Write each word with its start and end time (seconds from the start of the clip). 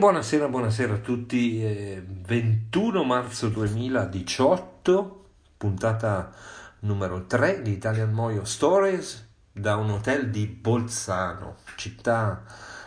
buonasera, 0.00 0.48
buonasera 0.48 0.94
a 0.94 0.96
tutti. 0.96 1.62
Eh, 1.62 2.02
21 2.02 3.04
marzo 3.04 3.48
2018, 3.50 5.24
puntata 5.58 6.32
numero 6.80 7.26
3 7.26 7.60
di 7.60 7.72
Italian 7.72 8.10
Moyo 8.10 8.46
Stories 8.46 9.28
da 9.52 9.76
un 9.76 9.90
hotel 9.90 10.30
di 10.30 10.46
Bolzano, 10.46 11.56
città 11.76 12.42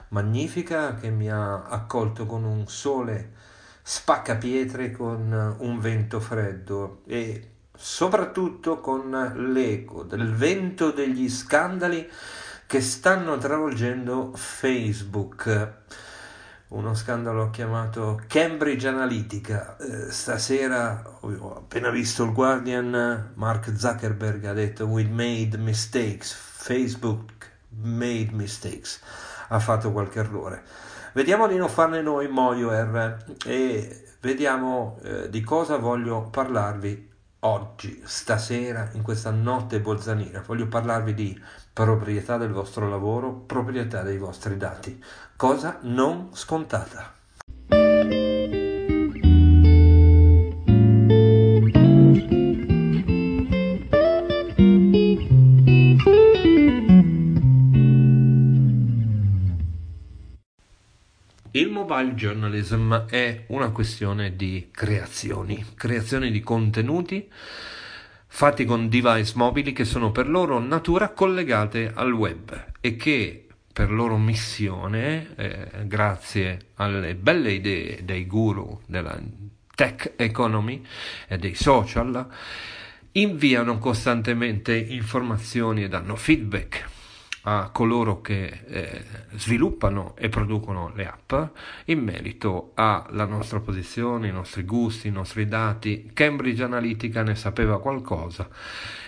magnifica 0.07 0.95
che 0.95 1.11
mi 1.11 1.29
ha 1.29 1.65
accolto 1.65 2.25
con 2.25 2.45
un 2.45 2.65
sole 2.67 3.33
spaccapietre, 3.83 4.89
con 4.89 5.55
un 5.59 5.79
vento 5.79 6.19
freddo 6.19 7.03
e 7.05 7.51
soprattutto 7.75 8.79
con 8.79 9.11
l'eco 9.51 10.01
del 10.01 10.33
vento 10.33 10.89
degli 10.89 11.29
scandali 11.29 12.09
che 12.65 12.81
stanno 12.81 13.37
travolgendo 13.37 14.31
Facebook 14.33 15.81
uno 16.73 16.93
scandalo 16.95 17.49
chiamato 17.49 18.19
Cambridge 18.27 18.87
Analytica. 18.87 19.77
Eh, 19.77 20.11
stasera 20.11 21.01
ho 21.21 21.55
appena 21.55 21.89
visto 21.89 22.23
il 22.23 22.33
Guardian, 22.33 23.31
Mark 23.35 23.75
Zuckerberg 23.75 24.45
ha 24.45 24.53
detto 24.53 24.85
we 24.85 25.03
made 25.05 25.57
mistakes, 25.57 26.33
Facebook 26.33 27.51
made 27.81 28.29
mistakes, 28.31 29.01
ha 29.49 29.59
fatto 29.59 29.91
qualche 29.91 30.19
errore. 30.19 30.63
Vediamo 31.13 31.47
di 31.47 31.55
non 31.57 31.69
farne 31.69 32.01
noi 32.01 32.27
Moyoer 32.27 33.23
e 33.45 34.05
vediamo 34.19 34.99
eh, 35.03 35.29
di 35.29 35.41
cosa 35.41 35.77
voglio 35.77 36.23
parlarvi 36.23 37.11
oggi, 37.45 38.01
stasera, 38.05 38.89
in 38.93 39.01
questa 39.01 39.31
notte 39.31 39.79
bolzanina. 39.79 40.43
Voglio 40.45 40.67
parlarvi 40.67 41.13
di 41.13 41.41
proprietà 41.71 42.37
del 42.37 42.51
vostro 42.51 42.87
lavoro, 42.87 43.31
proprietà 43.33 44.01
dei 44.01 44.17
vostri 44.17 44.57
dati 44.57 45.01
cosa 45.35 45.79
non 45.81 46.29
scontata. 46.33 47.13
Mobile 61.83 62.13
journalism 62.13 62.93
è 63.07 63.43
una 63.47 63.69
questione 63.71 64.37
di 64.37 64.69
creazioni, 64.71 65.63
creazioni 65.75 66.31
di 66.31 66.39
contenuti 66.39 67.29
fatti 68.25 68.63
con 68.63 68.87
device 68.87 69.33
mobili 69.35 69.73
che 69.73 69.83
sono 69.83 70.11
per 70.11 70.29
loro 70.29 70.59
natura 70.59 71.09
collegate 71.09 71.91
al 71.93 72.13
web 72.13 72.67
e 72.79 72.95
che 72.95 73.47
per 73.73 73.91
loro 73.91 74.17
missione, 74.17 75.35
eh, 75.35 75.67
grazie 75.85 76.67
alle 76.75 77.15
belle 77.15 77.51
idee 77.51 78.05
dei 78.05 78.25
guru 78.27 78.81
della 78.85 79.19
tech 79.75 80.13
economy 80.15 80.85
e 81.27 81.37
dei 81.37 81.55
social, 81.55 82.25
inviano 83.13 83.77
costantemente 83.77 84.75
informazioni 84.75 85.83
e 85.83 85.89
danno 85.89 86.15
feedback 86.15 86.92
a 87.45 87.69
coloro 87.71 88.21
che 88.21 88.61
eh, 88.65 89.03
sviluppano 89.33 90.15
e 90.17 90.29
producono 90.29 90.91
le 90.95 91.07
app 91.07 91.33
in 91.85 91.99
merito 91.99 92.71
alla 92.75 93.25
nostra 93.25 93.59
posizione, 93.59 94.29
i 94.29 94.31
nostri 94.31 94.63
gusti, 94.63 95.07
i 95.07 95.11
nostri 95.11 95.47
dati. 95.47 96.11
Cambridge 96.13 96.63
Analytica 96.63 97.21
ne 97.23 97.35
sapeva 97.35 97.81
qualcosa 97.81 98.47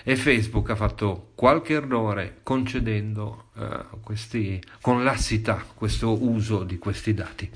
e 0.07 0.15
Facebook 0.15 0.69
ha 0.69 0.75
fatto 0.75 1.31
qualche 1.33 1.73
errore 1.73 2.41
concedendo 2.43 3.45
eh, 3.57 3.85
questi, 4.01 4.61
con 4.79 5.03
lassità 5.03 5.65
questo 5.73 6.23
uso 6.23 6.63
di 6.63 6.77
questi 6.77 7.15
dati. 7.15 7.49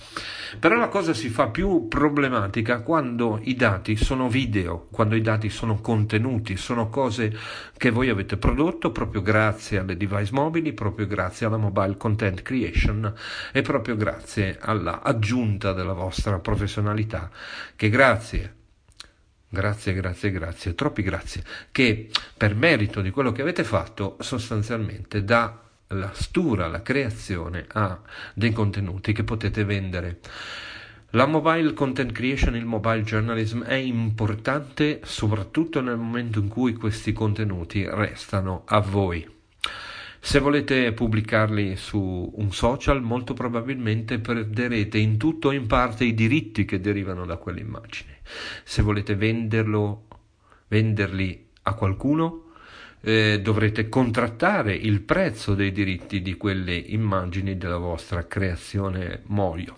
Però 0.58 0.76
la 0.76 0.88
cosa 0.88 1.14
si 1.14 1.30
fa 1.30 1.50
più 1.50 1.88
problematica 1.88 2.82
quando 2.82 3.40
i 3.44 3.54
dati 3.54 3.96
sono 3.96 4.30
video, 4.30 4.88
quando 4.90 5.16
i 5.16 5.22
dati 5.22 5.50
sono 5.50 5.80
contenuti, 5.80 6.58
sono 6.58 6.90
cose 6.90 7.38
che 7.78 7.92
voi 7.92 8.10
avete 8.10 8.38
prodotto 8.38 8.92
proprio 8.92 9.22
grazie 9.22 9.78
alle 9.78 9.96
device 9.96 10.34
mobili, 10.34 10.74
proprio 10.74 11.06
grazie 11.06 11.46
alla 11.46 11.58
mobile 11.58 11.98
content 11.98 12.42
creation 12.42 13.14
e 13.52 13.62
proprio 13.62 13.96
grazie 13.96 14.58
alla 14.60 15.04
aggiunta 15.04 15.72
della 15.72 15.94
vostra 15.94 16.40
professionalità 16.40 17.30
che 17.76 17.90
grazie 17.90 18.58
Grazie, 19.52 19.94
grazie, 19.94 20.30
grazie, 20.30 20.76
troppi 20.76 21.02
grazie, 21.02 21.44
che 21.72 22.10
per 22.38 22.54
merito 22.54 23.02
di 23.02 23.10
quello 23.10 23.32
che 23.32 23.42
avete 23.42 23.64
fatto 23.64 24.16
sostanzialmente 24.20 25.24
dà 25.24 25.60
la 25.88 26.12
stura, 26.14 26.68
la 26.68 26.84
creazione 26.84 27.66
a 27.68 28.00
dei 28.36 28.52
contenuti 28.52 29.12
che 29.12 29.24
potete 29.24 29.64
vendere. 29.64 30.20
La 31.14 31.26
mobile 31.26 31.74
content 31.74 32.12
creation, 32.12 32.56
il 32.56 32.66
mobile 32.66 33.02
journalism 33.02 33.64
è 33.64 33.74
importante 33.74 35.00
soprattutto 35.04 35.82
nel 35.82 35.98
momento 35.98 36.38
in 36.38 36.48
cui 36.48 36.74
questi 36.74 37.12
contenuti 37.12 37.88
restano 37.90 38.62
a 38.66 38.80
voi. 38.80 39.39
Se 40.22 40.40
volete 40.40 40.92
pubblicarli 40.92 41.76
su 41.76 42.32
un 42.36 42.52
social, 42.52 43.02
molto 43.02 43.34
probabilmente 43.34 44.20
perderete 44.20 44.98
in 44.98 45.18
tutto 45.18 45.48
o 45.48 45.52
in 45.54 45.66
parte 45.66 46.04
i 46.04 46.14
diritti 46.14 46.66
che 46.66 46.80
derivano 46.80 47.26
da 47.26 47.38
quell'immagine. 47.38 48.18
Se 48.64 48.82
volete 48.82 49.16
venderlo, 49.16 50.08
venderli 50.68 51.48
a 51.64 51.74
qualcuno, 51.74 52.52
eh, 53.02 53.40
dovrete 53.42 53.88
contrattare 53.88 54.74
il 54.74 55.02
prezzo 55.02 55.56
dei 55.56 55.72
diritti 55.72 56.22
di 56.22 56.36
quelle 56.36 56.76
immagini 56.76 57.58
della 57.58 57.78
vostra 57.78 58.28
creazione 58.28 59.22
Moio. 59.28 59.76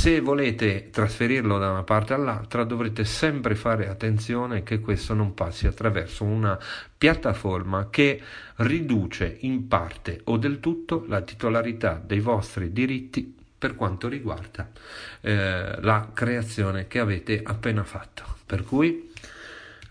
Se 0.00 0.20
volete 0.20 0.88
trasferirlo 0.88 1.58
da 1.58 1.68
una 1.68 1.82
parte 1.82 2.14
all'altra 2.14 2.64
dovrete 2.64 3.04
sempre 3.04 3.54
fare 3.54 3.86
attenzione 3.86 4.62
che 4.62 4.80
questo 4.80 5.12
non 5.12 5.34
passi 5.34 5.66
attraverso 5.66 6.24
una 6.24 6.58
piattaforma 6.96 7.88
che 7.90 8.18
riduce 8.56 9.36
in 9.40 9.68
parte 9.68 10.22
o 10.24 10.38
del 10.38 10.58
tutto 10.58 11.04
la 11.06 11.20
titolarità 11.20 12.02
dei 12.02 12.20
vostri 12.20 12.72
diritti 12.72 13.36
per 13.58 13.74
quanto 13.74 14.08
riguarda 14.08 14.70
eh, 15.20 15.78
la 15.82 16.08
creazione 16.14 16.86
che 16.86 16.98
avete 16.98 17.42
appena 17.44 17.84
fatto. 17.84 18.24
Per 18.46 18.64
cui 18.64 19.12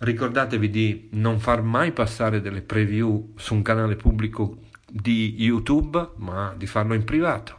Ricordatevi 0.01 0.69
di 0.69 1.09
non 1.11 1.39
far 1.41 1.61
mai 1.61 1.91
passare 1.91 2.39
delle 2.39 2.61
preview 2.61 3.33
su 3.35 3.53
un 3.53 3.61
canale 3.61 3.97
pubblico 3.97 4.59
di 4.87 5.35
YouTube, 5.37 6.11
ma 6.15 6.53
di 6.57 6.67
farlo 6.67 6.93
in 6.93 7.03
privato. 7.03 7.57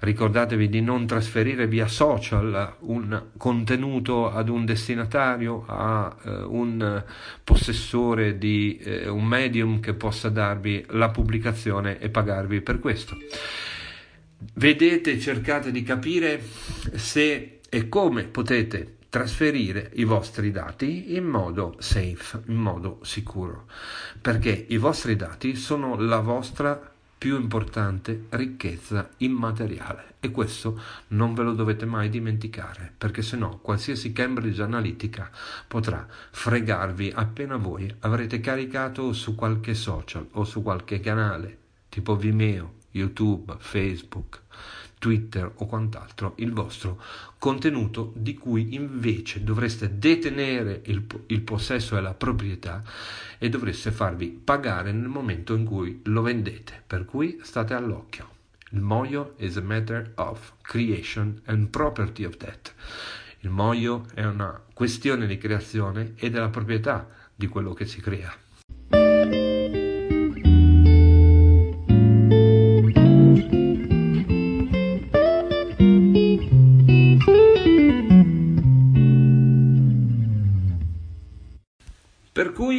Ricordatevi 0.00 0.68
di 0.68 0.80
non 0.80 1.06
trasferire 1.06 1.66
via 1.66 1.86
social 1.86 2.76
un 2.80 3.22
contenuto 3.36 4.30
ad 4.30 4.48
un 4.48 4.64
destinatario, 4.64 5.64
a 5.66 6.16
uh, 6.22 6.30
un 6.48 7.04
possessore 7.44 8.38
di 8.38 8.80
uh, 8.82 9.14
un 9.14 9.24
medium 9.24 9.80
che 9.80 9.92
possa 9.92 10.30
darvi 10.30 10.86
la 10.90 11.10
pubblicazione 11.10 11.98
e 11.98 12.08
pagarvi 12.08 12.62
per 12.62 12.78
questo. 12.78 13.16
Vedete, 14.54 15.18
cercate 15.18 15.70
di 15.70 15.82
capire 15.82 16.42
se 16.94 17.60
e 17.68 17.88
come 17.88 18.24
potete 18.24 18.96
trasferire 19.10 19.90
i 19.94 20.04
vostri 20.04 20.50
dati 20.50 21.16
in 21.16 21.24
modo 21.24 21.76
safe, 21.78 22.42
in 22.46 22.56
modo 22.56 23.00
sicuro, 23.02 23.66
perché 24.20 24.66
i 24.68 24.76
vostri 24.76 25.16
dati 25.16 25.56
sono 25.56 25.96
la 26.00 26.20
vostra 26.20 26.89
più 27.20 27.38
importante 27.38 28.28
ricchezza 28.30 29.10
immateriale. 29.18 30.14
E 30.20 30.30
questo 30.30 30.80
non 31.08 31.34
ve 31.34 31.42
lo 31.42 31.52
dovete 31.52 31.84
mai 31.84 32.08
dimenticare 32.08 32.94
perché 32.96 33.20
se 33.20 33.36
no 33.36 33.58
qualsiasi 33.58 34.10
Cambridge 34.14 34.62
Analytica 34.62 35.30
potrà 35.68 36.06
fregarvi 36.30 37.12
appena 37.14 37.56
voi 37.56 37.94
avrete 38.00 38.40
caricato 38.40 39.12
su 39.12 39.34
qualche 39.34 39.74
social 39.74 40.26
o 40.32 40.44
su 40.44 40.62
qualche 40.62 41.00
canale 41.00 41.58
tipo 41.90 42.16
Vimeo, 42.16 42.76
YouTube, 42.92 43.56
Facebook, 43.58 44.40
Twitter 45.00 45.50
o 45.56 45.66
quant'altro 45.66 46.34
il 46.36 46.52
vostro 46.52 47.02
contenuto 47.38 48.12
di 48.14 48.34
cui 48.34 48.74
invece 48.74 49.42
dovreste 49.42 49.98
detenere 49.98 50.82
il, 50.84 51.04
il, 51.28 51.40
possesso 51.40 51.96
e 51.96 52.02
la 52.02 52.12
proprietà 52.12 52.82
e 53.38 53.48
dovreste 53.48 53.90
farvi 53.90 54.28
pagare 54.28 54.92
nel 54.92 55.08
momento 55.08 55.54
in 55.54 55.64
cui 55.64 56.02
lo 56.04 56.20
vendete. 56.20 56.82
Per 56.86 57.06
cui 57.06 57.40
state 57.42 57.72
all'occhio. 57.72 58.28
Il 58.72 58.82
moio 58.82 59.32
is 59.38 59.56
a 59.56 59.62
matter 59.62 60.12
of 60.16 60.52
creation 60.60 61.40
and 61.46 61.68
property 61.68 62.24
of 62.24 62.36
that. 62.36 62.74
Il 63.40 63.48
moio 63.48 64.04
è 64.12 64.24
una 64.24 64.62
questione 64.74 65.26
di 65.26 65.38
creazione 65.38 66.12
e 66.16 66.28
della 66.28 66.50
proprietà 66.50 67.08
di 67.34 67.46
quello 67.46 67.72
che 67.72 67.86
si 67.86 68.02
crea. 68.02 68.32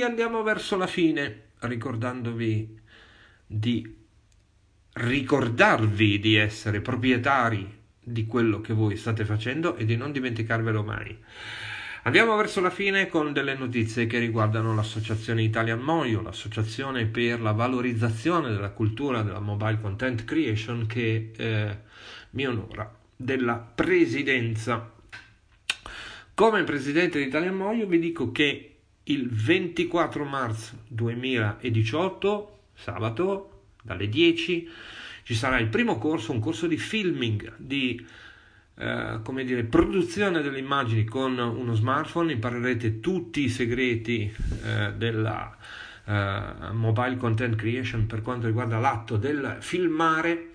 Andiamo 0.02 0.44
verso 0.44 0.78
la 0.78 0.88
fine, 0.88 1.50
ricordandovi 1.60 2.80
di 3.46 4.00
ricordarvi 4.94 6.20
di 6.20 6.36
essere 6.36 6.82
proprietari 6.82 7.80
di 8.04 8.26
quello 8.26 8.62
che 8.62 8.74
voi 8.74 8.98
state 8.98 9.26
facendo 9.26 9.76
e 9.76 9.86
di 9.86 9.96
non 9.96 10.12
dimenticarvelo 10.12 10.84
mai. 10.84 11.18
Andiamo 12.04 12.36
verso 12.36 12.62
la 12.62 12.72
fine 12.72 13.08
con 13.08 13.32
delle 13.32 13.54
notizie 13.54 14.08
che 14.08 14.18
riguardano 14.18 14.74
l'associazione 14.74 15.44
Italian 15.44 15.80
Moio, 15.80 16.22
l'associazione 16.22 17.06
per 17.06 17.40
la 17.40 17.52
valorizzazione 17.52 18.50
della 18.50 18.72
cultura 18.72 19.22
della 19.22 19.40
mobile 19.40 19.80
content 19.80 20.26
creation 20.26 20.88
che 20.88 21.32
eh, 21.36 21.78
mi 22.32 22.48
onora 22.48 22.92
della 23.16 23.58
presidenza. 23.58 24.92
Come 26.34 26.64
presidente 26.64 27.20
di 27.20 27.28
Italian 27.28 27.56
Moio 27.56 27.86
vi 27.86 28.00
dico 28.00 28.32
che 28.32 28.71
il 29.12 29.30
24 29.30 30.24
marzo 30.24 30.78
2018, 30.88 32.60
sabato, 32.74 33.64
dalle 33.84 34.08
10, 34.08 34.70
ci 35.24 35.34
sarà 35.36 35.60
il 35.60 35.68
primo 35.68 35.98
corso, 35.98 36.32
un 36.32 36.40
corso 36.40 36.68
di 36.68 36.78
filming, 36.78 37.54
di 37.58 38.06
eh, 38.76 39.20
come 39.24 39.44
dire, 39.44 39.64
produzione 39.64 40.42
delle 40.42 40.60
immagini 40.60 41.04
con 41.04 41.38
uno 41.38 41.74
smartphone, 41.74 42.32
imparerete 42.32 43.00
tutti 43.00 43.44
i 43.44 43.50
segreti 43.50 44.34
eh, 44.64 44.94
della 44.94 45.56
eh, 46.06 46.72
mobile 46.72 47.18
content 47.18 47.56
creation 47.56 48.08
per 48.08 48.22
quanto 48.22 48.48
riguarda 48.48 48.80
l'atto 48.80 49.18
del 49.18 49.58
filmare 49.60 50.50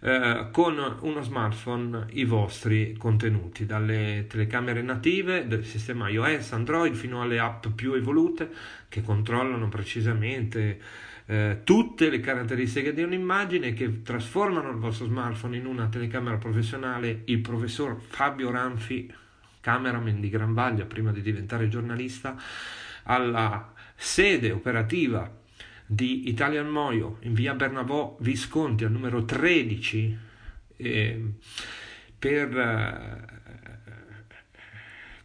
eh, 0.00 0.48
con 0.52 0.98
uno 1.00 1.22
smartphone 1.22 2.06
i 2.10 2.24
vostri 2.24 2.94
contenuti, 2.96 3.64
dalle 3.64 4.26
telecamere 4.28 4.82
native 4.82 5.46
del 5.46 5.64
sistema 5.64 6.08
iOS, 6.08 6.52
Android 6.52 6.94
fino 6.94 7.22
alle 7.22 7.38
app 7.38 7.66
più 7.74 7.94
evolute 7.94 8.50
che 8.88 9.02
controllano 9.02 9.68
precisamente 9.68 10.80
eh, 11.26 11.60
tutte 11.64 12.08
le 12.08 12.20
caratteristiche 12.20 12.92
di 12.92 13.02
un'immagine 13.02 13.72
che 13.72 14.02
trasformano 14.02 14.70
il 14.70 14.76
vostro 14.76 15.06
smartphone 15.06 15.56
in 15.56 15.66
una 15.66 15.88
telecamera 15.88 16.36
professionale. 16.36 17.22
Il 17.24 17.40
professor 17.40 17.98
Fabio 18.00 18.50
Ranfi, 18.50 19.12
cameraman 19.60 20.20
di 20.20 20.28
Gran 20.28 20.54
Vaglia 20.54 20.84
prima 20.84 21.10
di 21.10 21.22
diventare 21.22 21.68
giornalista, 21.68 22.36
alla 23.04 23.72
sede 23.94 24.52
operativa 24.52 25.44
di 25.86 26.28
Italian 26.28 26.68
Moio 26.68 27.18
in 27.20 27.34
via 27.34 27.54
Bernabò 27.54 28.16
Visconti 28.20 28.84
al 28.84 28.90
numero 28.90 29.24
13 29.24 30.18
eh, 30.76 31.24
per 32.18 32.56
eh, 32.58 33.24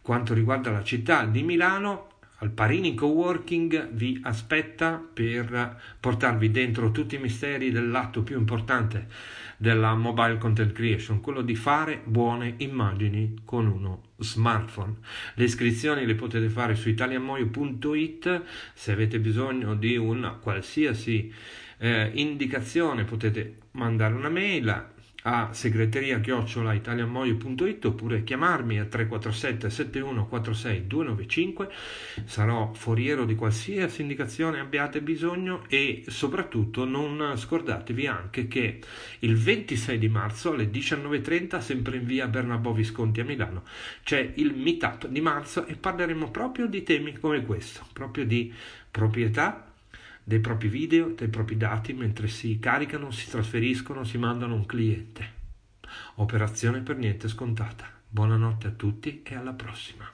quanto 0.00 0.34
riguarda 0.34 0.70
la 0.70 0.84
città 0.84 1.24
di 1.24 1.42
Milano 1.42 2.11
al 2.42 2.50
Parini 2.50 2.94
Coworking 2.94 3.90
vi 3.92 4.20
aspetta 4.24 5.00
per 5.12 5.80
portarvi 6.00 6.50
dentro 6.50 6.90
tutti 6.90 7.14
i 7.14 7.18
misteri 7.18 7.70
dell'atto 7.70 8.24
più 8.24 8.36
importante 8.36 9.06
della 9.56 9.94
mobile 9.94 10.38
content 10.38 10.72
creation, 10.72 11.20
quello 11.20 11.40
di 11.40 11.54
fare 11.54 12.00
buone 12.04 12.54
immagini 12.58 13.42
con 13.44 13.68
uno 13.68 14.14
smartphone. 14.16 14.96
Le 15.34 15.44
iscrizioni 15.44 16.04
le 16.04 16.16
potete 16.16 16.48
fare 16.48 16.74
su 16.74 16.88
italiamoio.it, 16.88 18.42
se 18.74 18.90
avete 18.90 19.20
bisogno 19.20 19.76
di 19.76 19.96
una 19.96 20.32
qualsiasi 20.32 21.32
eh, 21.78 22.10
indicazione 22.14 23.04
potete 23.04 23.58
mandare 23.72 24.14
una 24.14 24.28
mail 24.28 24.90
a 25.22 25.50
segreteria 25.52 26.20
chiocciola 26.20 26.72
italianmoio.it 26.72 27.84
oppure 27.84 28.24
chiamarmi 28.24 28.80
a 28.80 28.84
347 28.84 29.70
7146 29.70 30.86
295 30.86 31.68
sarò 32.24 32.72
foriero 32.74 33.24
di 33.24 33.34
qualsiasi 33.34 34.02
indicazione 34.02 34.58
abbiate 34.58 35.00
bisogno 35.00 35.64
e 35.68 36.04
soprattutto 36.08 36.84
non 36.84 37.34
scordatevi 37.36 38.06
anche 38.06 38.48
che 38.48 38.80
il 39.20 39.36
26 39.36 39.98
di 39.98 40.08
marzo 40.08 40.52
alle 40.52 40.70
19.30 40.70 41.60
sempre 41.60 41.96
in 41.98 42.04
via 42.04 42.26
Bernabò 42.26 42.72
Visconti 42.72 43.20
a 43.20 43.24
Milano 43.24 43.62
c'è 44.02 44.32
il 44.36 44.54
meetup 44.54 45.06
di 45.06 45.20
marzo 45.20 45.66
e 45.66 45.74
parleremo 45.74 46.30
proprio 46.30 46.66
di 46.66 46.82
temi 46.82 47.18
come 47.18 47.44
questo 47.44 47.86
proprio 47.92 48.24
di 48.24 48.52
proprietà 48.90 49.71
dei 50.24 50.40
propri 50.40 50.68
video, 50.68 51.08
dei 51.14 51.28
propri 51.28 51.56
dati 51.56 51.92
mentre 51.92 52.28
si 52.28 52.58
caricano, 52.58 53.10
si 53.10 53.28
trasferiscono, 53.28 54.04
si 54.04 54.18
mandano 54.18 54.54
a 54.54 54.56
un 54.56 54.66
cliente. 54.66 55.40
Operazione 56.16 56.80
per 56.80 56.96
niente 56.96 57.28
scontata. 57.28 57.90
Buonanotte 58.08 58.66
a 58.66 58.70
tutti 58.70 59.22
e 59.22 59.34
alla 59.34 59.52
prossima. 59.52 60.10